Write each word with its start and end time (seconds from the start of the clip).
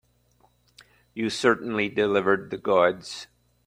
You 1.13 1.29
certainly 1.29 1.87
delivered 1.87 2.49
the 2.49 2.57
goods. 2.57 3.27